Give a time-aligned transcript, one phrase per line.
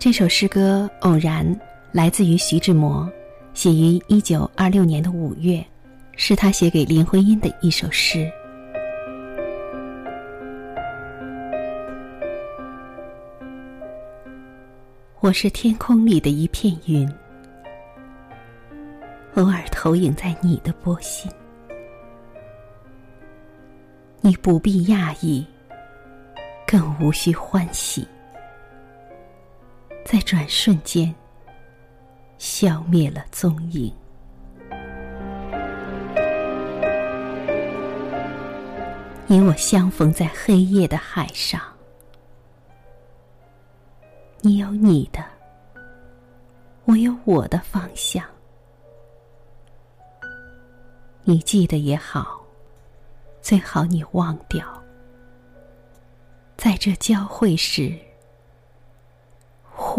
[0.00, 1.44] 这首诗歌偶然
[1.92, 3.06] 来自于徐志摩，
[3.52, 5.62] 写于一九二六年的五月，
[6.16, 8.26] 是他写给林徽因的一首诗。
[15.20, 17.06] 我是天空里的一片云，
[19.34, 21.30] 偶尔投影在你的波心。
[24.22, 25.46] 你不必讶异，
[26.66, 28.08] 更无需欢喜，
[30.04, 31.14] 在转瞬间
[32.38, 33.92] 消灭了踪影。
[39.26, 41.60] 你我相逢在黑夜的海上。
[44.40, 45.24] 你有你的，
[46.86, 48.24] 我有我的方向。
[51.22, 52.44] 你记得也好，
[53.40, 54.66] 最好你忘掉。
[56.56, 57.96] 在这交汇时，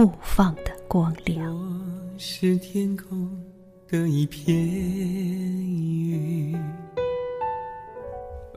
[0.01, 1.55] 互放的光亮。
[1.55, 3.39] 我是天空
[3.87, 6.59] 的一片云，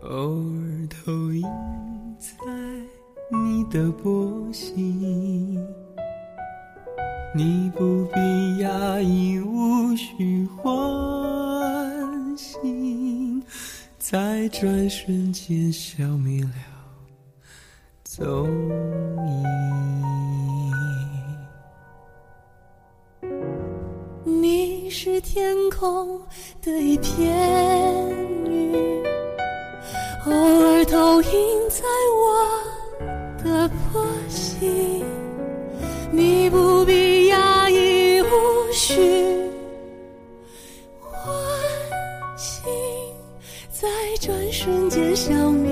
[0.00, 1.46] 偶尔投影
[2.18, 2.38] 在。
[3.30, 5.62] 你的波心，
[7.34, 8.18] 你不必
[8.62, 13.42] 讶异，无需欢喜，
[13.98, 16.54] 在转瞬间消灭了
[18.02, 18.48] 踪
[19.26, 20.03] 影。
[24.26, 26.18] 你是天空
[26.62, 27.28] 的一片
[28.46, 29.04] 云，
[30.24, 31.84] 偶尔投影在
[32.16, 35.04] 我的波心。
[36.10, 38.94] 你不必压抑，无需
[41.02, 41.34] 唤
[42.38, 42.64] 醒，
[43.70, 43.86] 在
[44.22, 45.70] 转瞬间消灭。